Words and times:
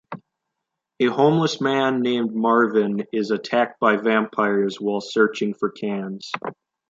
A 0.99 1.05
homeless 1.05 1.61
man 1.61 2.01
named 2.01 2.33
Marvin 2.33 3.05
is 3.13 3.29
attacked 3.29 3.79
by 3.79 3.97
vampires 3.97 4.81
while 4.81 4.99
searching 4.99 5.53
for 5.53 5.69
cans. 5.69 6.31